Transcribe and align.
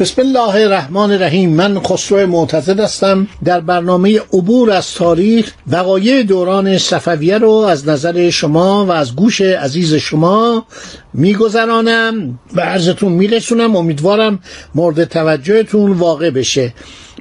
بسم 0.00 0.22
الله 0.22 0.54
الرحمن 0.54 1.12
الرحیم. 1.12 1.50
من 1.50 1.80
خسرو 1.80 2.26
معتزد 2.26 2.80
هستم. 2.80 3.26
در 3.44 3.60
برنامه 3.60 4.20
عبور 4.32 4.70
از 4.70 4.94
تاریخ 4.94 5.52
وقایع 5.66 6.22
دوران 6.22 6.78
صفویه 6.78 7.38
رو 7.38 7.50
از 7.50 7.88
نظر 7.88 8.30
شما 8.30 8.86
و 8.86 8.90
از 8.90 9.16
گوش 9.16 9.40
عزیز 9.40 9.94
شما 9.94 10.66
میگذرانم 11.14 12.38
و 12.54 12.60
عرضتون 12.60 13.12
میرسونم. 13.12 13.76
امیدوارم 13.76 14.38
مورد 14.74 15.04
توجهتون 15.04 15.92
واقع 15.92 16.30
بشه. 16.30 16.74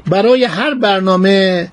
برای 0.08 0.44
هر 0.44 0.73
برنامه 0.73 1.68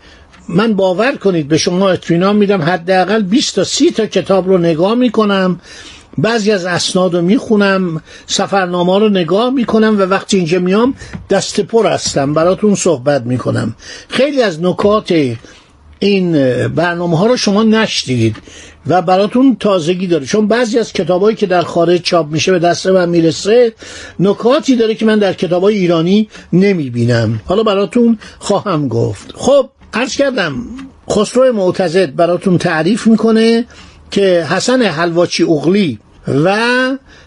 من 0.48 0.74
باور 0.74 1.16
کنید 1.16 1.48
به 1.48 1.58
شما 1.58 1.90
اطمینان 1.90 2.36
میدم 2.36 2.62
حداقل 2.62 3.22
20 3.22 3.54
تا 3.54 3.64
30 3.64 3.90
تا 3.90 4.06
کتاب 4.06 4.48
رو 4.48 4.58
نگاه 4.58 4.94
می‌کنم. 4.94 5.60
بعضی 6.18 6.50
از 6.50 6.64
اسناد 6.64 7.14
رو 7.14 7.22
می‌خونم 7.22 8.02
سفرنامه 8.26 8.98
رو 8.98 9.08
نگاه 9.08 9.50
می‌کنم 9.50 9.98
و 9.98 10.02
وقتی 10.02 10.36
اینجا 10.36 10.58
میام 10.58 10.94
دست 11.30 11.60
پر 11.60 11.86
هستم 11.86 12.34
براتون 12.34 12.74
صحبت 12.74 13.22
می‌کنم. 13.22 13.74
خیلی 14.08 14.42
از 14.42 14.62
نکات 14.62 15.14
این 15.98 16.32
برنامه 16.68 17.18
ها 17.18 17.26
رو 17.26 17.36
شما 17.36 17.62
نشدید 17.62 18.36
و 18.86 19.02
براتون 19.02 19.56
تازگی 19.60 20.06
داره. 20.06 20.26
چون 20.26 20.48
بعضی 20.48 20.78
از 20.78 20.92
کتابایی 20.92 21.36
که 21.36 21.46
در 21.46 21.62
خارج 21.62 22.02
چاپ 22.02 22.26
میشه 22.30 22.52
به 22.52 22.58
دست 22.58 22.86
من 22.86 23.08
می‌رسه 23.08 23.72
نکاتی 24.20 24.76
داره 24.76 24.94
که 24.94 25.06
من 25.06 25.18
در 25.18 25.32
کتابای 25.32 25.76
ایرانی 25.76 26.28
نمی‌بینم. 26.52 27.40
حالا 27.44 27.62
براتون 27.62 28.18
خواهم 28.38 28.88
گفت. 28.88 29.32
خب 29.34 29.68
عرض 29.94 30.16
کردم 30.16 30.54
خسرو 31.10 31.52
معتزد 31.52 32.14
براتون 32.14 32.58
تعریف 32.58 33.06
می‌کنه 33.06 33.64
که 34.10 34.46
حسن 34.50 34.82
حلواچی 34.82 35.44
اغلی 35.44 35.98
و 36.28 36.58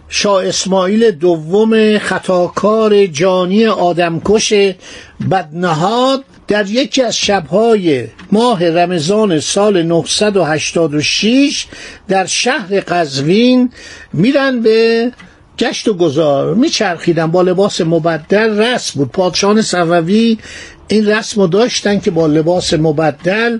شاه 0.09 0.47
اسماعیل 0.47 1.11
دوم 1.11 1.97
خطاکار 1.97 3.05
جانی 3.05 3.65
آدمکش 3.65 4.53
بدنهاد 5.31 6.23
در 6.47 6.69
یکی 6.69 7.01
از 7.01 7.17
شبهای 7.17 8.07
ماه 8.31 8.69
رمضان 8.69 9.39
سال 9.39 9.83
986 9.83 11.65
در 12.07 12.25
شهر 12.25 12.79
قزوین 12.79 13.71
میرن 14.13 14.61
به 14.61 15.11
گشت 15.59 15.87
و 15.87 15.93
گذار. 15.93 16.55
میچرخیدن. 16.55 17.27
با 17.27 17.41
لباس 17.41 17.81
مبدل 17.81 18.59
رسم 18.59 18.99
بود. 18.99 19.11
پادشاهان 19.11 19.61
صفوی 19.61 20.37
این 20.87 21.05
رسم 21.05 21.41
رو 21.41 21.47
داشتن 21.47 21.99
که 21.99 22.11
با 22.11 22.27
لباس 22.27 22.73
مبدل 22.73 23.59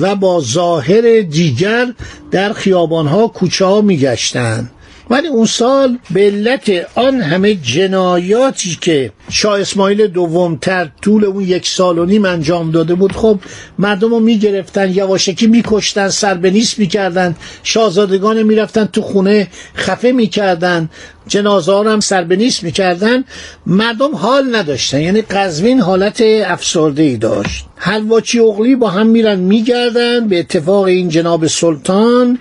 و 0.00 0.14
با 0.14 0.40
ظاهر 0.40 1.20
دیگر 1.20 1.92
در 2.30 2.52
خیابانها 2.52 3.28
کوچه 3.28 3.64
ها 3.64 3.80
میگشتند 3.80 4.70
ولی 5.10 5.28
اون 5.28 5.46
سال 5.46 5.98
به 6.10 6.20
علت 6.20 6.70
آن 6.94 7.20
همه 7.20 7.54
جنایاتی 7.54 8.78
که 8.80 9.12
شاه 9.30 9.60
اسماعیل 9.60 10.06
دوم 10.06 10.56
تر 10.56 10.90
طول 11.02 11.24
اون 11.24 11.44
یک 11.44 11.68
سال 11.68 11.98
و 11.98 12.04
نیم 12.04 12.24
انجام 12.24 12.70
داده 12.70 12.94
بود 12.94 13.12
خب 13.12 13.38
مردم 13.78 14.10
رو 14.10 14.20
می‌گرفتن 14.20 14.90
یواشکی 14.90 15.46
میکشتن 15.46 16.08
سر 16.08 16.34
به 16.34 16.50
نیست 16.50 16.78
می‌کردن 16.78 17.36
شاهزادگان 17.62 18.42
می‌رفتن 18.42 18.84
تو 18.84 19.02
خونه 19.02 19.48
خفه 19.76 20.12
می‌کردن 20.12 20.90
جنازه 21.26 21.72
ها 21.72 21.92
هم 21.92 22.00
سر 22.00 22.24
به 22.24 22.36
نیست 22.36 22.64
می‌کردن. 22.64 23.24
مردم 23.66 24.16
حال 24.16 24.56
نداشتن 24.56 25.00
یعنی 25.00 25.22
قزوین 25.22 25.80
حالت 25.80 26.22
افسرده 26.46 27.02
ای 27.02 27.16
داشت. 27.16 27.64
حلواچی 27.76 28.40
اغلی 28.40 28.76
با 28.76 28.88
هم 28.88 29.06
میرن 29.06 29.38
میگردن 29.38 30.28
به 30.28 30.38
اتفاق 30.38 30.84
این 30.84 31.08
جناب 31.08 31.46
سلطان 31.46 32.38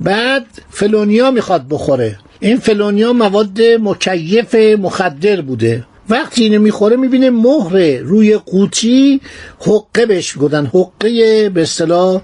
بعد 0.00 0.46
فلونیا 0.70 1.30
می‌خواد 1.30 1.66
بخوره. 1.70 2.18
این 2.40 2.58
فلونیا 2.58 3.12
مواد 3.12 3.62
مکیف 3.62 4.54
مخدر 4.54 5.40
بوده. 5.40 5.84
وقتی 6.08 6.42
اینو 6.42 6.62
می‌خوره 6.62 6.96
می‌بینه 6.96 7.30
مهر 7.30 7.98
روی 7.98 8.36
قوطی 8.36 9.20
حقه 9.60 10.06
بهش 10.06 10.38
گفتن 10.38 10.66
حقه 10.66 11.48
به 11.48 11.62
اصطلاح 11.62 12.22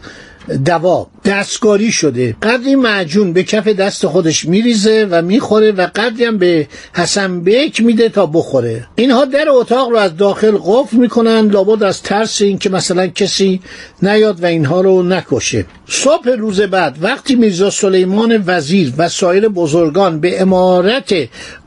دوا 0.64 1.06
دستکاری 1.24 1.92
شده. 1.92 2.36
قدری 2.42 2.74
معجون 2.74 3.32
به 3.32 3.42
کف 3.42 3.68
دست 3.68 4.06
خودش 4.06 4.44
میریزه 4.44 5.08
و 5.10 5.22
می‌خوره 5.22 5.72
و 5.72 5.86
قدری 5.94 6.24
هم 6.24 6.38
به 6.38 6.68
حسن 6.94 7.40
بیک 7.40 7.82
میده 7.82 8.08
تا 8.08 8.26
بخوره. 8.26 8.86
اینها 8.96 9.24
در 9.24 9.44
اتاق 9.48 9.90
رو 9.90 9.96
از 9.96 10.16
داخل 10.16 10.56
قفل 10.64 10.96
می‌کنن 10.96 11.40
لابد 11.40 11.82
از 11.82 12.02
ترس 12.02 12.42
این 12.42 12.58
که 12.58 12.70
مثلا 12.70 13.06
کسی 13.06 13.60
نیاد 14.02 14.42
و 14.42 14.46
اینها 14.46 14.80
رو 14.80 15.02
نکشه. 15.02 15.64
صبح 15.88 16.30
روز 16.30 16.60
بعد 16.60 16.96
وقتی 17.00 17.34
میرزا 17.34 17.70
سلیمان 17.70 18.44
وزیر 18.46 18.92
و 18.98 19.08
سایر 19.08 19.48
بزرگان 19.48 20.20
به 20.20 20.42
امارت 20.42 21.14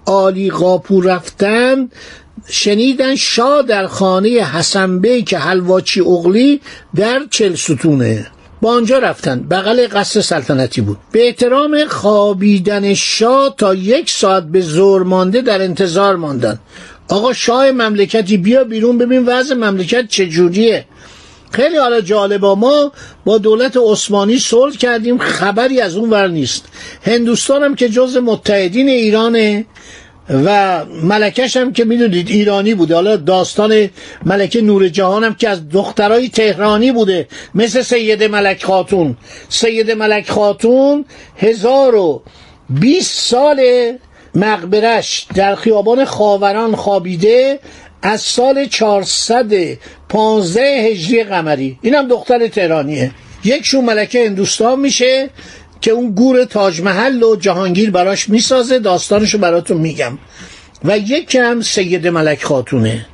عالی 0.06 0.50
قاپو 0.50 1.02
رفتن 1.02 1.90
شنیدن 2.48 3.16
شاه 3.16 3.62
در 3.62 3.88
خانه 3.88 4.30
حسن 4.30 5.00
بیک 5.00 5.34
حلواچی 5.34 6.02
اغلی 6.02 6.62
در 6.96 7.22
چل 7.30 7.56
ستونه. 7.56 8.28
با 8.62 8.72
آنجا 8.74 9.00
رفتن 9.00 9.44
بغل 9.44 9.88
قصر 9.92 10.22
سلطنتی 10.22 10.82
بود. 10.82 10.98
به 11.12 11.28
احترام 11.28 11.86
خوابیدن 11.86 12.94
شاه 12.94 13.56
تا 13.58 13.76
یک 13.76 14.10
ساعت 14.10 14.44
به 14.44 14.62
زور 14.62 15.04
مانده 15.04 15.42
در 15.42 15.62
انتظار 15.62 16.16
ماندن 16.16 16.60
آقا 17.10 17.34
شاه 17.34 17.72
مملکتی 17.72 18.38
بیا 18.38 18.64
بیرون 18.64 18.98
ببین 18.98 19.26
وضع 19.26 19.56
مملکت 19.56 20.08
چجوریه 20.08 20.86
خیلی 21.52 21.78
حالا 21.78 22.02
جالبا 22.02 22.56
ما 22.56 22.92
با 23.26 23.38
دولت 23.38 23.78
عثمانی 23.78 24.40
صلح 24.40 24.76
کردیم. 24.76 25.18
خبری 25.18 25.82
از 25.82 25.96
اون 25.96 26.10
ور 26.10 26.28
نیست. 26.28 26.66
هندوستان 27.02 27.64
هم 27.64 27.76
که 27.76 27.90
جز 27.90 28.18
متحدین 28.18 28.90
ایرانه. 28.90 29.66
و 30.30 30.86
ملکش 30.86 31.58
هم 31.58 31.74
که 31.74 31.86
می‌دونید 31.86 32.30
ایرانی 32.30 32.74
بوده. 32.74 32.96
حالا 32.96 33.16
داستان 33.16 33.90
ملکه 34.26 34.62
نور 34.62 34.88
جهان 34.88 35.24
هم 35.24 35.34
که 35.34 35.50
از 35.50 35.70
دخترای 35.70 36.30
تهرانی 36.30 36.92
بوده. 36.92 37.28
مثل 37.56 37.82
سید 37.82 38.24
ملک 38.24 38.64
خاتون. 38.64 39.18
سید 39.50 39.92
ملک 39.92 40.30
خاتون 40.30 41.06
هزار 41.38 41.96
و 41.96 42.22
بیست 42.70 43.30
سال 43.30 43.62
مقبرش 44.36 45.28
در 45.36 45.56
خیابان 45.56 46.06
خاوران 46.06 46.76
خوابیده 46.76 47.60
از 48.02 48.22
سال 48.22 48.66
415 48.66 50.62
هجری 50.62 51.24
قمری. 51.24 51.80
اینم 51.82 52.08
دختر 52.08 52.48
تهرانیه. 52.48 53.12
یک 53.44 53.66
شو 53.66 53.82
ملکه 53.82 54.26
هندوستان 54.26 54.80
میشه. 54.80 55.30
که 55.82 55.92
اون 55.92 56.12
گور 56.12 56.46
تاج 56.46 56.82
محل 56.82 57.24
و 57.24 57.36
جهانگیر 57.36 57.92
براش 57.92 58.30
می‌سازه 58.30 58.80
داستانشو 58.80 59.38
براتون 59.38 59.78
میگم. 59.78 60.18
و 60.84 60.98
یکی 60.98 61.38
هم 61.38 61.62
سید 61.62 62.08
ملک 62.08 62.44
خاتونه. 62.44 63.06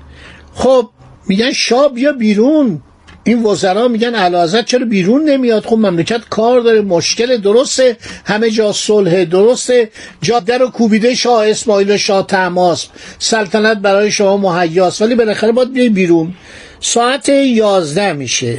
خب 0.54 0.90
میگن 1.28 1.52
شاه 1.52 1.94
بیا 1.94 2.12
بیرون. 2.12 2.82
این 3.28 3.44
وزرا 3.44 3.88
میگن 3.88 4.16
اعلی 4.16 4.64
چرا 4.64 4.86
بیرون 4.86 5.30
نمیاد؟ 5.30 5.66
خب 5.66 5.76
مملکت 5.76 6.22
کار 6.30 6.62
داره 6.62 6.82
مشکل 6.82 7.38
درسته 7.38 7.98
همه 8.26 8.50
جا 8.50 8.74
صلح 8.74 9.26
درسته. 9.26 9.90
جاده 10.22 10.58
رو 10.58 10.70
کوبیده 10.70 11.16
شاه 11.16 11.50
اسماعیل 11.50 11.92
و 11.92 11.98
شاه 11.98 12.28
تماس. 12.28 12.88
سلطنت 13.20 13.78
برای 13.78 14.12
شما 14.12 14.38
مهیاست. 14.38 15.02
ولی 15.02 15.16
بالاخره 15.16 15.52
باید 15.52 15.74
بیای 15.74 15.90
بیرون. 15.90 16.34
ساعت 16.80 17.30
یازده 17.30 18.14
میشه. 18.14 18.58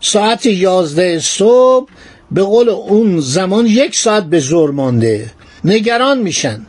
ساعت 0.00 0.46
یازده 0.46 1.18
صبح 1.18 1.88
به 2.30 2.42
قول 2.42 2.68
اون 2.68 3.20
زمان 3.20 3.66
یک 3.66 3.96
ساعت 3.96 4.24
به 4.24 4.40
زور 4.40 4.70
مانده. 4.70 5.30
نگران 5.64 6.18
میشن. 6.18 6.66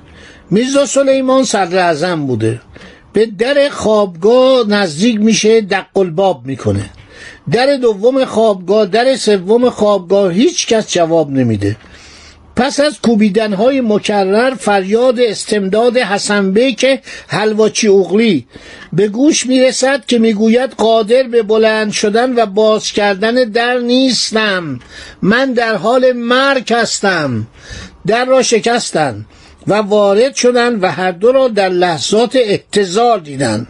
میرزا 0.52 0.86
سلیمان 0.86 1.44
صدر 1.44 1.78
اعظم 1.78 2.28
بوده. 2.28 2.62
به 3.14 3.26
در 3.26 3.70
خوابگاه 3.70 4.68
نزدیک 4.68 5.20
میشه 5.20 5.62
دقلباب 5.62 6.46
می‌کنه. 6.46 6.90
در 7.52 7.78
دوم 7.78 8.26
خوابگاه 8.26 8.86
در 8.86 9.16
سوم 9.16 9.70
خوابگاه 9.70 10.34
هیچ 10.34 10.68
کس 10.68 10.92
جواب 10.92 11.32
نمیده. 11.32 11.76
پس 12.60 12.80
از 12.80 13.02
کوبیدن 13.02 13.54
های 13.54 13.82
مکرر 13.82 14.54
فریاد 14.56 15.20
استمداد 15.20 15.98
حسن 15.98 16.52
بیک 16.52 17.00
حلواچی 17.28 17.88
اغلی 17.88 18.48
به 18.94 19.08
گوش 19.08 19.46
می‌رسد 19.46 20.06
که 20.06 20.20
می‌گوید 20.20 20.70
قادر 20.70 21.24
به 21.24 21.44
بلند 21.44 21.92
شدن 21.92 22.36
و 22.36 22.46
باز 22.46 22.92
کردن 22.92 23.34
در 23.34 23.78
نیستم. 23.78 24.80
من 25.22 25.54
در 25.54 25.76
حال 25.76 26.12
مرگ 26.12 26.74
هستم. 26.74 27.48
در 28.08 28.26
را 28.26 28.42
شکستن 28.42 29.26
و 29.68 29.74
وارد 29.74 30.36
شدند 30.36 30.84
و 30.84 30.88
هر 30.88 31.12
دو 31.12 31.32
را 31.32 31.48
در 31.48 31.70
لحظات 31.70 32.36
احتضار 32.36 33.20
دیدند 33.20 33.68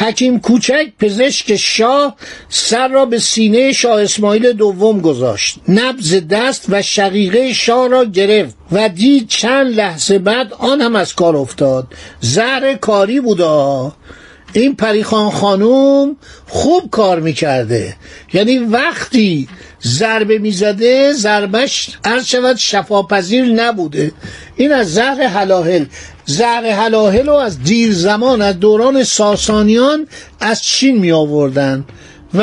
حکیم 0.00 0.40
کوچک 0.40 0.86
پزشک 0.98 1.56
شاه 1.56 2.16
سر 2.48 2.88
را 2.88 3.04
به 3.06 3.18
سینه 3.18 3.72
شاه 3.72 4.02
اسماعیل 4.02 4.52
دوم 4.52 5.00
گذاشت. 5.00 5.58
نبز 5.68 6.28
دست 6.30 6.64
و 6.68 6.82
شقیقه 6.82 7.52
شاه 7.52 7.88
را 7.88 8.04
گرفت 8.04 8.56
و 8.72 8.88
دید 8.88 9.28
چند 9.28 9.74
لحظه 9.74 10.18
بعد 10.18 10.52
آن 10.52 10.80
هم 10.80 10.96
از 10.96 11.14
کار 11.14 11.36
افتاد. 11.36 11.86
زهر 12.20 12.74
کاری 12.74 13.20
بوده 13.20 13.92
این 14.52 14.76
پریخان 14.76 15.30
خانوم 15.30 16.16
خوب 16.48 16.90
کار 16.90 17.20
می‌کرده. 17.20 17.96
یعنی 18.32 18.58
وقتی 18.58 19.48
ضربه 19.82 20.38
می‌زده 20.38 21.12
ضربش 21.12 21.90
عرض 22.04 22.26
شود 22.26 22.56
شفاپذیر 22.56 23.44
نبوده. 23.44 24.12
این 24.56 24.72
از 24.72 24.94
زهر 24.94 25.26
حلاهل. 25.26 25.84
زهر 26.28 26.70
حلاهل 26.70 27.26
رو 27.26 27.34
از 27.34 27.62
دیر 27.62 27.94
زمان 27.94 28.42
از 28.42 28.60
دوران 28.60 29.04
ساسانیان 29.04 30.06
از 30.40 30.62
چین 30.62 30.98
می 30.98 31.12
آوردن 31.12 31.84
و 32.34 32.42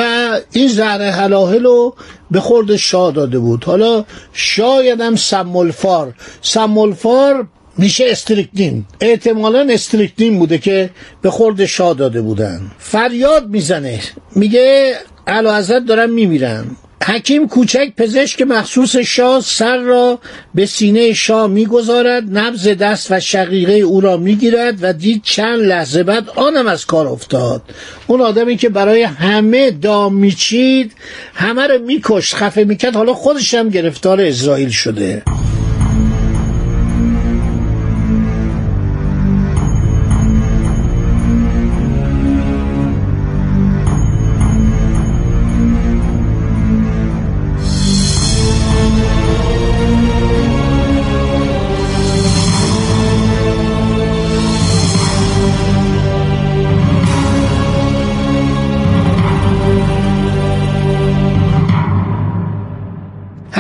این 0.52 0.68
زهر 0.68 1.12
حلاهل 1.12 1.64
رو 1.64 1.96
به 2.32 2.40
خورد 2.40 2.76
شاه 2.76 3.12
داده 3.12 3.40
بود. 3.40 3.64
حالا 3.64 4.06
شاید 4.34 5.02
هم 5.02 5.16
سمولفار. 5.16 6.14
سمولفار 6.42 7.48
میشه 7.78 8.06
استریکتین. 8.08 8.86
احتمالا 9.02 9.68
استریکتین 9.70 10.40
بوده 10.40 10.58
که 10.58 10.90
به 11.22 11.32
خورد 11.32 11.66
شاه 11.66 11.94
داده 11.94 12.22
بودن. 12.22 12.62
فریاد 12.80 13.48
می‌زنه. 13.48 14.00
میگه 14.36 14.96
علا 15.28 15.58
حضرت 15.58 15.86
دارم 15.86 16.10
میمیرم 16.10 16.76
حکیم 17.08 17.48
کوچک 17.48 17.90
پزشک 17.98 18.42
مخصوص 18.42 18.96
شاه 18.96 19.42
سر 19.42 19.78
را 19.78 20.20
به 20.56 20.66
سینه 20.66 21.14
شاه 21.14 21.48
می‌گذارد 21.48 22.38
نبز 22.38 22.68
دست 22.68 23.12
و 23.12 23.20
شقیقه 23.20 23.74
او 23.74 24.02
را 24.02 24.18
می‌گیرد 24.18 24.78
و 24.82 24.94
دید 24.94 25.22
چند 25.24 25.60
لحظه 25.60 26.04
بعد 26.04 26.30
آنم 26.36 26.68
از 26.68 26.86
کار 26.86 27.08
افتاد. 27.08 27.62
اون 28.08 28.22
آدمی 28.22 28.58
که 28.58 28.70
برای 28.70 29.04
همه 29.04 29.72
دام 29.72 30.16
میچید 30.16 30.92
همه 31.34 31.68
رو 31.68 31.80
میکشت 31.86 32.36
خفه 32.36 32.64
می‌کرد 32.64 32.96
حالا 32.96 33.14
خودش 33.14 33.54
هم 33.54 33.70
گرفتار 33.70 34.22
اسرائیل 34.22 34.70
شده. 34.70 35.24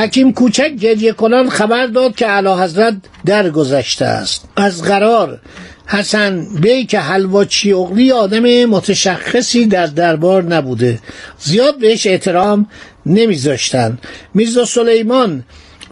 حکیم 0.06 0.34
کوچک 0.34 0.72
گریه 0.75 1.12
کنان 1.12 1.50
خبر 1.50 1.88
داد 1.88 2.16
که 2.16 2.28
اعلی 2.28 2.50
حضرت 2.63 2.96
درگذشته 3.25 4.06
است. 4.06 4.48
از 4.56 4.81
قرار 4.81 5.40
حسن 5.86 6.48
بی 6.62 6.86
که 6.86 7.00
حلواچی 7.00 7.74
اغلی 7.74 8.12
آدم 8.12 8.66
متشخصی 8.66 9.66
در 9.66 9.86
دربار 9.86 10.44
نبوده. 10.44 11.00
زیاد 11.40 11.80
بهش 11.80 12.07
احترام 12.07 12.68
نمیذاشتن. 13.06 13.98
میرزا 14.34 14.66
سلیمان 14.66 15.44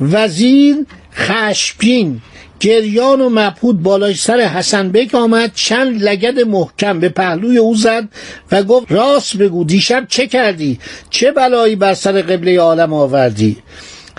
وزیر 0.01 0.75
خشبین 1.15 2.21
گریان 2.60 3.21
و 3.21 3.30
مبهود 3.30 3.83
بالای 3.83 4.13
سر 4.13 4.39
حسن 4.39 4.89
بیک 4.89 5.15
آمد 5.15 5.51
چند 5.56 6.04
لگد 6.04 6.39
محکم 6.39 7.00
به 7.00 7.10
پهلوی 7.10 7.57
او 7.57 7.75
زد 7.75 8.07
و 8.51 8.63
گفت 8.63 8.92
راست 8.92 9.38
بگو 9.38 9.63
دیشب 9.63 10.06
چه 10.10 10.27
کردی؟ 10.27 10.80
چه 11.10 11.31
بلایی 11.31 11.75
بر 11.75 11.94
سر 11.94 12.21
قبله 12.21 12.60
عالم 12.60 12.94
آوردی؟ 12.94 13.57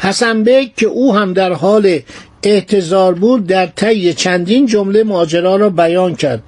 حسن 0.00 0.42
بیک 0.42 0.76
که 0.76 0.86
او 0.86 1.14
هم 1.14 1.32
در 1.32 1.52
حال 1.52 2.00
احتضار 2.42 3.14
بود 3.14 3.46
در 3.46 3.66
طی 3.66 4.14
چندین 4.14 4.66
جمله 4.66 5.02
ماجرا 5.02 5.56
را 5.56 5.70
بیان 5.70 6.14
کرد 6.14 6.42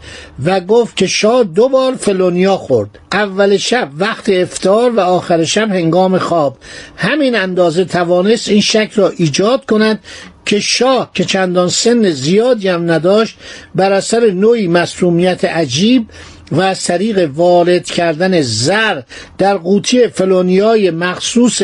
و 0.45 0.61
گفت 0.61 0.97
که 0.97 1.07
شاه 1.07 1.45
دو 1.45 1.69
بار 1.69 1.95
فلونیا 1.95 2.57
خورد. 2.57 2.99
اول 3.13 3.57
شب 3.57 3.89
وقت 3.99 4.29
افتار 4.29 4.91
و 4.91 5.01
آخر 5.01 5.45
شب 5.45 5.71
هنگام 5.71 6.19
خواب. 6.19 6.57
همین 6.97 7.37
اندازه 7.37 7.85
توانست 7.85 8.49
این 8.49 8.61
شک 8.61 8.91
را 8.95 9.13
ایجاد 9.17 9.65
کند 9.65 10.01
که 10.47 10.61
شاه 10.61 11.11
که 11.15 11.25
چندان 11.25 11.69
سن 11.69 12.11
زیادی 12.11 12.69
هم 12.69 12.91
نداشت 12.91 13.37
بر 13.75 13.93
اثر 13.93 14.31
نوعی 14.31 14.69
مسلومیت 14.69 15.45
عجیب 15.45 16.07
و 16.53 16.61
از 16.61 16.85
طریق 16.85 17.31
وارد 17.35 17.85
کردن 17.85 18.41
زر 18.41 19.03
در 19.39 19.57
قوطی 19.57 20.09
فلونیای 20.09 20.91
مخصوص 20.91 21.63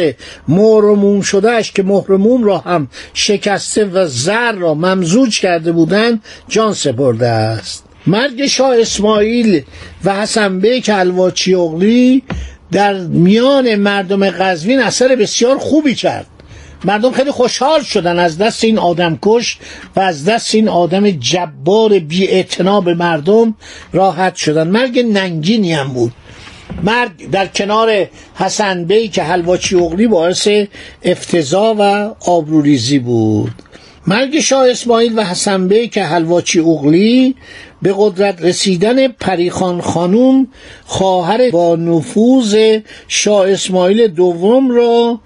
مهرموم 0.48 1.20
شدهش 1.20 1.72
که 1.72 1.82
مهرموم 1.82 2.44
را 2.44 2.58
هم 2.58 2.88
شکسته 3.14 3.84
و 3.84 4.06
زر 4.06 4.52
را 4.52 4.74
ممزوج 4.74 5.40
کرده 5.40 5.72
بودند 5.72 6.22
جان 6.48 6.74
سپرده 6.74 7.28
است. 7.28 7.84
مرگ 8.06 8.46
شاه 8.46 8.80
اسماعیل 8.80 9.62
و 10.04 10.14
حسن 10.14 10.58
بیک 10.58 10.90
الواچی 10.94 12.22
در 12.72 12.94
میان 13.00 13.74
مردم 13.74 14.30
قزوین 14.30 14.82
اثر 14.82 15.16
بسیار 15.16 15.58
خوبی 15.58 15.94
کرد. 15.94 16.26
مردم 16.84 17.12
خیلی 17.12 17.30
خوشحال 17.30 17.82
شدن 17.82 18.18
از 18.18 18.38
دست 18.38 18.64
این 18.64 18.78
آدم 18.78 19.18
کش 19.22 19.58
و 19.96 20.00
از 20.00 20.24
دست 20.24 20.54
این 20.54 20.68
آدم 20.68 21.10
جبار 21.10 21.98
بی 21.98 22.44
به 22.84 22.94
مردم 22.94 23.54
راحت 23.92 24.34
شدن. 24.34 24.68
مرگ 24.68 24.98
ننگینی 24.98 25.72
هم 25.72 25.88
بود. 25.88 26.12
مرگ 26.82 27.30
در 27.30 27.46
کنار 27.46 28.06
حسن 28.34 28.84
بی 28.84 29.08
که 29.08 29.22
حلواچی 29.22 29.76
اغلی 29.76 30.06
باعث 30.06 30.48
افتضا 31.02 31.76
و 31.78 32.14
آبروریزی 32.30 32.98
بود. 32.98 33.52
مرگ 34.06 34.40
شاه 34.40 34.70
اسماعیل 34.70 35.18
و 35.18 35.24
حسن 35.24 35.68
بی 35.68 35.88
که 35.88 36.02
حلواچی 36.04 36.60
اغلی 36.60 37.34
به 37.82 37.94
قدرت 37.98 38.42
رسیدن 38.42 39.08
پریخان 39.08 39.80
خانوم 39.80 40.48
خواهر 40.84 41.50
با 41.50 41.76
نفوذ 41.76 42.78
شاه 43.08 43.50
اسماعیل 43.50 44.08
دوم 44.08 44.70
را 44.70 45.20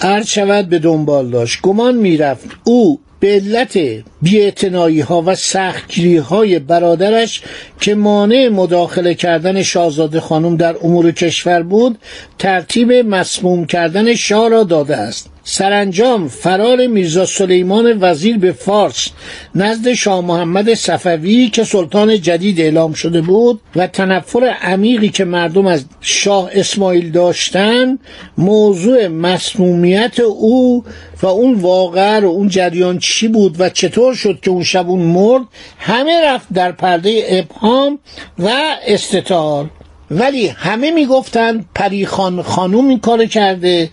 عرض 0.00 0.26
شود 0.26 0.68
به 0.68 0.78
دنبال 0.78 1.30
داشت. 1.30 1.62
گمان 1.62 1.96
می‌رفت 1.96 2.48
او 2.64 3.00
به 3.20 3.28
علت 3.28 3.78
بیاعتنایی 4.22 5.00
ها 5.00 5.22
و 5.26 5.34
سختگیری 5.34 6.16
های 6.16 6.58
برادرش 6.58 7.42
که 7.80 7.94
مانع 7.94 8.48
مداخله 8.48 9.14
کردن 9.14 9.62
شاهزاده 9.62 10.20
خانم 10.20 10.56
در 10.56 10.76
امور 10.82 11.12
کشور 11.12 11.62
بود 11.62 11.98
ترتیب 12.38 12.92
مسموم 12.92 13.66
کردن 13.66 14.14
شاه 14.14 14.48
را 14.48 14.64
داده 14.64 14.96
است. 14.96 15.30
سرانجام 15.50 16.28
فرار 16.28 16.86
میرزا 16.86 17.26
سلیمان 17.26 17.98
وزیر 18.00 18.38
به 18.38 18.52
فارس 18.52 19.08
نزد 19.54 19.92
شاه 19.92 20.20
محمد 20.20 20.74
صفوی 20.74 21.48
که 21.48 21.64
سلطان 21.64 22.20
جدید 22.20 22.60
اعلام 22.60 22.92
شده 22.92 23.20
بود 23.20 23.60
و 23.76 23.86
تنفر 23.86 24.44
عمیقی 24.62 25.08
که 25.08 25.24
مردم 25.24 25.66
از 25.66 25.84
شاه 26.00 26.50
اسماعیل 26.52 27.10
داشتند 27.10 27.98
موضوع 28.38 29.06
مسمومیت 29.06 30.20
او 30.20 30.84
و 31.22 31.26
اون 31.26 31.54
واقع 31.54 32.20
و 32.20 32.26
اون 32.26 32.48
جریان 32.48 32.98
چی 32.98 33.28
بود 33.28 33.56
و 33.58 33.68
چطور 33.68 34.14
شد 34.14 34.40
که 34.42 34.50
اون 34.50 34.62
شب 34.62 34.90
اون 34.90 35.00
مرد 35.00 35.42
همه 35.78 36.20
رفت 36.24 36.46
در 36.54 36.72
پرده 36.72 37.24
ابهام 37.28 37.98
و 38.38 38.50
استتار 38.86 39.70
ولی 40.10 40.46
همه 40.46 40.90
می‌گفتند 40.90 41.64
پریخان 41.74 42.42
خانوم 42.42 42.88
این 42.88 43.00
کار 43.00 43.26
کرده. 43.26 43.90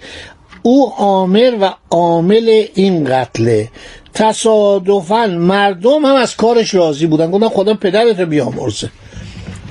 او 0.65 0.93
عامر 0.97 1.53
و 1.61 1.73
عامل 1.89 2.65
این 2.73 3.03
قتله. 3.03 3.69
تصادفا 4.13 5.27
مردم 5.27 6.05
هم 6.05 6.15
از 6.15 6.35
کارش 6.35 6.75
راضی 6.75 7.07
بودن. 7.07 7.31
گفتن 7.31 7.47
خدا 7.47 7.73
پدرت 7.73 8.21
بیامرزه. 8.21 8.89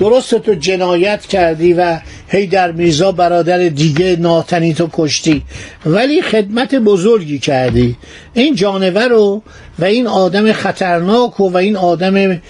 درست 0.01 0.35
تو 0.35 0.55
جنایت 0.55 1.27
کردی 1.27 1.73
و 1.73 2.01
هی 2.29 2.47
در 2.47 2.73
میرزا 2.73 3.13
برادر 3.13 3.69
دیگه 3.69 4.17
ناتنی 4.21 4.75
تو 4.75 4.89
کشتی. 4.93 5.43
ولی 5.87 6.23
خدمت 6.23 6.75
بزرگی 6.75 7.39
کردی. 7.39 7.97
این 8.35 8.55
جانور 8.55 9.09
رو 9.09 9.43
و 9.79 9.85
این 9.85 10.07
آدم 10.07 10.53
خطرناک 10.53 11.41
و, 11.41 11.51
و 11.51 11.57
این 11.57 11.77
آدم 11.77 12.41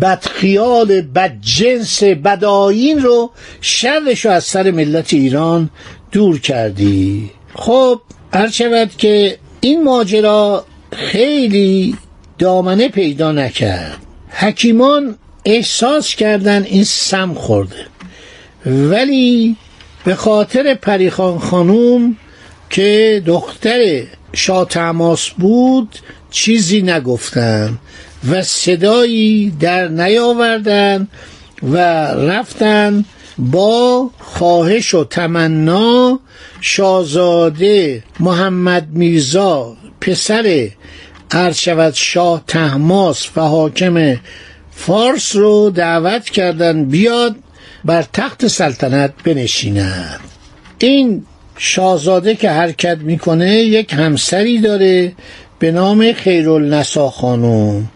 بدخیال 0.00 1.00
بدجنس 1.00 2.02
بدآیین 2.02 3.02
رو 3.02 3.30
شرش 3.60 4.24
رو 4.24 4.30
از 4.30 4.44
سر 4.44 4.70
ملت 4.70 5.14
ایران 5.14 5.70
دور 6.12 6.40
کردی. 6.40 7.30
خب 7.58 8.00
هر 8.34 8.48
شود 8.48 8.90
که 8.98 9.38
این 9.60 9.84
ماجرا 9.84 10.64
خیلی 10.92 11.96
دامنه 12.38 12.88
پیدا 12.88 13.32
نکرد. 13.32 13.96
حکیمان 14.30 15.16
احساس 15.44 16.14
کردن 16.14 16.62
این 16.62 16.84
سم 16.84 17.34
خورده. 17.34 17.86
ولی 18.66 19.56
به 20.04 20.14
خاطر 20.14 20.74
پریخان 20.74 21.38
خانوم 21.38 22.16
که 22.70 23.22
دختر 23.26 24.02
شاه 24.32 24.68
تماس 24.68 25.28
بود 25.28 25.98
چیزی 26.30 26.82
نگفتن 26.82 27.78
و 28.30 28.42
صدایی 28.42 29.50
در 29.60 29.88
نیاوردن 29.88 31.08
و 31.62 31.76
رفتن 32.06 33.04
با 33.38 34.10
خواهش 34.18 34.94
و 34.94 35.04
تمنا 35.04 36.20
شاهزاده 36.60 38.02
محمد 38.20 38.88
میرزا 38.90 39.76
پسر 40.00 40.68
شود 41.54 41.94
شاه 41.94 42.44
تحماس 42.46 43.28
و 43.36 43.40
حاکم 43.40 44.16
فارس 44.70 45.36
رو 45.36 45.70
دعوت 45.70 46.24
کردن 46.24 46.84
بیاد 46.84 47.36
بر 47.84 48.04
تخت 48.12 48.46
سلطنت 48.46 49.12
بنشیند 49.24 50.20
این 50.78 51.24
شاهزاده 51.58 52.34
که 52.34 52.50
حرکت 52.50 52.98
می‌کنه 52.98 53.54
یک 53.54 53.92
همسری 53.92 54.58
داره 54.58 55.12
به 55.58 55.70
نام 55.70 56.12
خیرالنسا 56.12 57.10
خانوم 57.10 57.88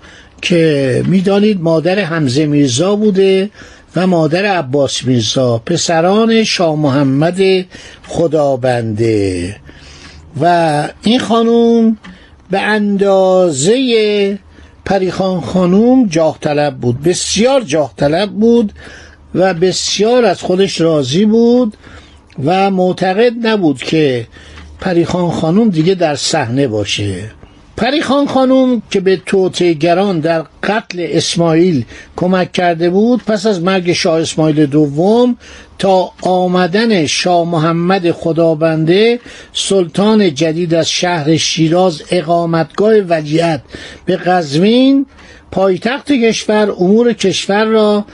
که 0.43 1.03
می‌دانید 1.07 1.61
مادر 1.61 1.99
حمزه 1.99 2.47
میرزا 2.47 2.97
بوده 2.97 3.51
و 3.97 4.07
مادر 4.07 4.47
عباس 4.47 5.05
میرزا 5.05 5.59
پسران 5.59 6.45
شاه 6.45 6.77
محمد 6.77 7.41
خدابنده 8.09 9.57
و 10.41 10.89
این 11.03 11.19
خانوم 11.19 11.97
به 12.51 12.61
اندازه 12.61 14.39
پریخان 14.85 15.41
خانوم 15.41 16.07
جاه 16.07 16.39
طلب 16.41 16.77
بود. 16.77 17.03
بسیار 17.03 17.61
جاه 17.61 17.95
طلب 17.97 18.31
بود 18.31 18.73
و 19.35 19.55
بسیار 19.55 20.25
از 20.25 20.43
خودش 20.43 20.81
راضی 20.81 21.25
بود 21.25 21.77
و 22.45 22.71
معتقد 22.71 23.47
نبود 23.47 23.83
که 23.83 24.27
پریخان 24.81 25.31
خانوم 25.31 25.69
دیگه 25.69 25.95
در 25.95 26.17
صحنه 26.17 26.69
باشه. 26.69 27.31
پریخان 27.83 28.27
خانوم 28.27 28.83
که 28.91 29.01
به 29.01 29.21
توتگران 29.27 30.21
در 30.21 30.45
قتل 30.63 31.07
اسماعیل 31.11 31.85
کمک 32.17 32.53
کرده 32.53 32.91
بود 32.91 33.25
پس 33.25 33.47
از 33.47 33.63
مرگ 33.63 33.93
شاه 33.93 34.21
اسماعیل 34.21 34.67
دوم 34.67 35.37
تا 35.79 36.11
آمدن 36.23 37.07
شاه 37.07 37.49
محمد 37.49 38.11
خدابنده 38.11 39.21
سلطان 39.53 40.35
جدید 40.35 40.75
از 40.75 40.91
شهر 40.91 41.37
شیراز 41.37 42.03
اقامتگاه 42.11 42.99
ولیت 42.99 43.61
به 44.05 44.17
قزوین 44.17 45.07
پایتخت 45.51 46.13
کشور 46.13 46.71
امور 46.71 47.13
کشور 47.13 47.65
را 47.65 48.05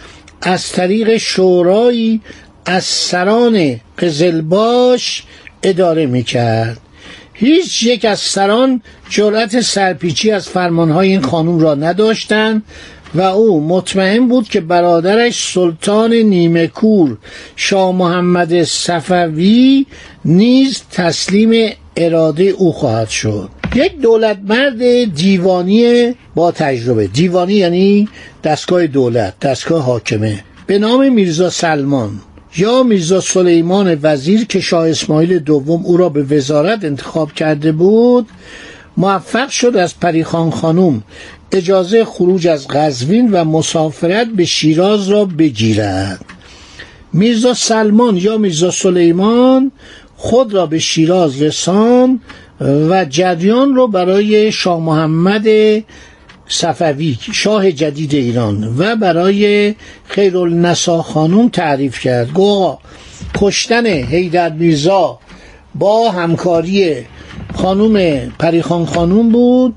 از 0.42 0.72
طریق 0.72 1.16
شورایی 1.16 2.20
از 2.64 2.84
سران 2.84 3.80
قزلباش 3.98 5.22
اداره 5.62 6.06
می 6.06 6.22
کرد 6.22 6.80
هیچ 7.40 7.83
یک 7.83 8.04
از 8.04 8.18
سران 8.18 8.83
جرأت 9.09 9.61
سرپیچی 9.61 10.30
از 10.30 10.49
فرمانهای 10.49 11.09
این 11.09 11.21
خانوم 11.21 11.61
را 11.61 11.75
نداشتند 11.75 12.62
و 13.14 13.21
او 13.21 13.61
مطمئن 13.68 14.28
بود 14.28 14.49
که 14.49 14.61
برادرش 14.61 15.52
سلطان 15.52 16.12
نیمکور 16.14 17.16
شاه 17.57 17.92
محمد 17.95 18.62
صفوی 18.62 19.87
نیز 20.25 20.83
تسلیم 20.92 21.73
اراده 21.97 22.42
او 22.45 22.73
خواهد 22.73 23.09
شد. 23.09 23.49
یک 23.75 24.00
دولت 24.00 24.38
مرد 24.49 25.14
دیوانی 25.14 26.14
با 26.35 26.52
تجربه. 26.52 27.07
دیوانی 27.07 27.54
یعنی 27.54 28.09
دستگاه 28.45 28.87
دولت 28.87 29.40
دستگاه 29.40 29.83
حاکمه. 29.83 30.45
به 30.66 30.78
نام 30.78 31.12
میرزا 31.12 31.50
سلمان. 31.50 32.11
یا 32.56 32.82
میرزا 32.82 33.20
سلیمان 33.20 33.98
وزیر 34.02 34.46
که 34.46 34.60
شاه 34.60 34.88
اسماعیل 34.88 35.38
دوم 35.38 35.80
او 35.84 35.96
را 35.96 36.08
به 36.08 36.22
وزارت 36.22 36.84
انتخاب 36.84 37.32
کرده 37.32 37.72
بود 37.72 38.26
موفق 38.96 39.48
شد 39.48 39.76
از 39.76 40.00
پریخان 40.00 40.50
خانوم 40.50 41.02
اجازه 41.52 42.04
خروج 42.04 42.48
از 42.48 42.68
قزوین 42.68 43.30
و 43.32 43.44
مسافرت 43.44 44.26
به 44.26 44.44
شیراز 44.44 45.08
را 45.08 45.24
بگیرد. 45.24 46.24
میرزا 47.12 47.54
سلمان 47.54 48.16
یا 48.16 48.38
میرزا 48.38 48.70
سلیمان 48.70 49.72
خود 50.16 50.54
را 50.54 50.66
به 50.66 50.78
شیراز 50.78 51.42
رسان 51.42 52.20
و 52.60 53.04
جریان 53.04 53.74
را 53.74 53.86
برای 53.86 54.52
شاه 54.52 54.80
محمد 54.80 55.44
صفوی 56.48 57.18
شاه 57.32 57.72
جدید 57.72 58.14
ایران 58.14 58.74
و 58.78 58.96
برای 58.96 59.74
خیرالنسا 60.04 61.02
خانوم 61.02 61.48
تعریف 61.48 62.00
کرد. 62.00 62.32
گو 62.32 62.78
کشتن 63.34 63.86
حیدر 63.86 64.52
میرزا 64.52 65.18
با 65.74 66.10
همکاری 66.10 66.96
خانوم 67.54 68.18
پریخان 68.38 68.86
خانوم 68.86 69.28
بود 69.28 69.74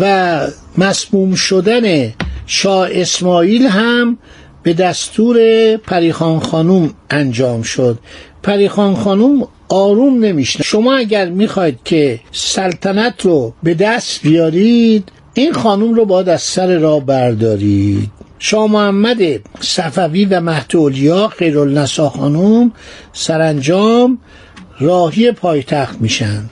و 0.00 0.40
مسموم 0.78 1.34
شدن 1.34 2.12
شاه 2.46 2.88
اسماعیل 2.92 3.66
هم 3.66 4.18
به 4.62 4.72
دستور 4.72 5.36
پریخان 5.76 6.40
خانوم 6.40 6.94
انجام 7.10 7.62
شد. 7.62 7.98
پریخان 8.42 8.94
خانوم 8.94 9.48
آروم 9.68 10.24
نمیشنه 10.24 10.62
شما 10.62 10.94
اگر 10.94 11.28
می‌خواید 11.28 11.78
که 11.84 12.20
سلطنت 12.32 13.14
رو 13.22 13.54
به 13.62 13.74
دست 13.74 14.22
بیارید 14.22 15.12
این 15.34 15.52
خانوم 15.52 15.94
رو 15.94 16.04
باید 16.04 16.28
از 16.28 16.42
سر 16.42 16.78
راه 16.78 17.06
بردارید. 17.06 18.10
شاه 18.38 18.66
محمد 18.66 19.18
صفوی 19.60 20.24
و 20.24 20.40
مهدولیا 20.40 21.28
خیرالنسا 21.28 22.10
خانوم 22.10 22.72
سرانجام 23.12 24.18
راهی 24.80 25.32
پایتخت 25.32 26.00
میشن. 26.00 26.42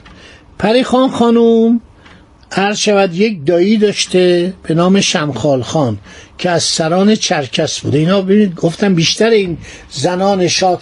پریخان 0.59 1.09
خانوم 1.09 1.81
عرض 2.51 2.77
شود 2.77 3.15
یک 3.15 3.45
دایی 3.45 3.77
داشته 3.77 4.53
به 4.63 4.73
نام 4.73 5.01
شمخال 5.01 5.61
خان 5.61 5.97
که 6.37 6.49
از 6.49 6.63
سران 6.63 7.15
چرکس 7.15 7.79
بوده. 7.79 7.97
اینا 7.97 8.21
ببینید 8.21 8.55
گفتم 8.55 8.95
بیشتر 8.95 9.29
این 9.29 9.57
زنان 9.89 10.47
شاه 10.47 10.79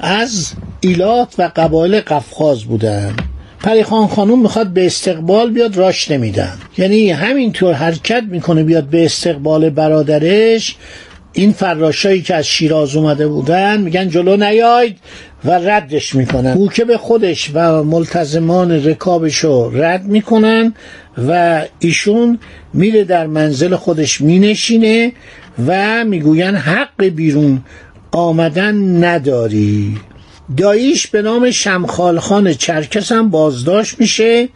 از 0.00 0.52
ایلات 0.80 1.34
و 1.38 1.50
قبایل 1.56 2.00
قفقاز 2.00 2.64
بودن. 2.64 3.16
پریخان 3.64 4.06
خانوم 4.06 4.42
می‌خواد 4.42 4.66
به 4.66 4.86
استقبال 4.86 5.50
بیاد 5.50 5.76
راش 5.76 6.10
نمیدن. 6.10 6.52
یعنی 6.78 7.10
همینطور 7.10 7.72
حرکت 7.74 8.22
می‌کنه 8.30 8.64
بیاد 8.64 8.84
به 8.84 9.04
استقبال 9.04 9.70
برادرش. 9.70 10.76
این 11.32 11.52
فراشایی 11.52 12.22
که 12.22 12.34
از 12.34 12.46
شیراز 12.46 12.96
اومده 12.96 13.28
بودن 13.28 13.80
میگن 13.80 14.08
جلو 14.08 14.36
نیاید 14.36 14.96
و 15.44 15.50
ردش 15.50 16.14
می‌کنن. 16.14 16.52
او 16.52 16.68
که 16.68 16.84
به 16.84 16.96
خودش 16.96 17.50
و 17.54 17.82
ملتزمان 17.82 18.70
رکابش 18.70 19.36
رو 19.36 19.70
رد 19.74 20.04
می‌کنن 20.04 20.74
و 21.28 21.62
ایشون 21.78 22.38
میره 22.74 23.04
در 23.04 23.26
منزل 23.26 23.76
خودش 23.76 24.20
مینشینه 24.20 25.12
و 25.66 26.04
می‌گوین 26.04 26.54
حق 26.54 27.04
بیرون 27.04 27.62
آمدن 28.12 29.04
نداری. 29.04 29.96
داییش 30.56 31.06
به 31.06 31.22
نام 31.22 31.50
شمخالخان 31.50 32.52
چرکس 32.52 33.12
هم 33.12 33.30
بازداشت 33.30 34.00
میشه 34.00 34.48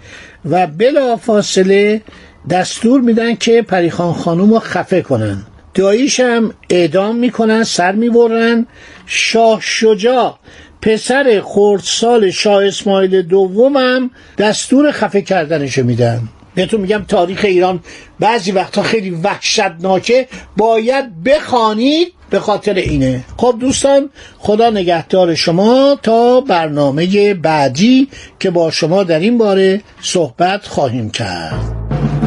و 0.51 0.67
بلا 0.67 1.17
فاصله 1.17 2.03
دستور 2.51 3.01
میدن 3.01 3.35
که 3.35 3.63
پریخان 3.63 4.13
خانوم 4.13 4.53
رو 4.53 4.59
خفه 4.59 5.03
کنن. 5.03 5.43
داییش 5.75 6.21
هم 6.21 6.55
اعدام 6.71 7.17
می‌کنن 7.17 7.65
سر 7.65 7.93
می‌برن. 7.93 8.67
شاه 9.07 9.61
شجاع 9.61 10.39
پسر 10.83 11.43
خردسال 11.45 12.31
شاه 12.31 12.65
اسماعیل 12.67 13.23
دومم 13.23 14.11
دستور 14.39 14.93
خفه 14.93 15.23
کردنشو 15.23 15.85
میدن. 15.85 16.29
بهتون 16.55 16.81
میگم 16.81 17.05
تاریخ 17.09 17.45
ایران 17.45 17.81
بعضی 18.21 18.53
وقتا 18.53 18.83
خیلی 18.83 19.11
وحشتناکه. 19.11 20.29
باید 20.57 21.23
بخوانید 21.25 22.13
به 22.31 22.41
خاطر 22.41 22.75
اینه. 22.75 23.25
خب 23.37 23.57
دوستان 23.61 24.11
خدا 24.39 24.71
نگهدار 24.71 25.35
شما 25.35 25.99
تا 26.03 26.41
برنامه 26.41 27.35
بعدی 27.35 28.09
که 28.39 28.51
با 28.51 28.71
شما 28.71 29.03
در 29.05 29.21
این 29.21 29.39
باره 29.39 29.81
صحبت 30.01 30.67
خواهیم 30.67 31.11
کرد. 31.11 31.61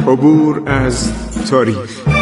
عبور 0.06 0.62
از 0.66 1.12
تاریخ. 1.50 2.21